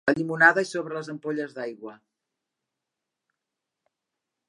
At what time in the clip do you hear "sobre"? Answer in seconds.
0.75-0.95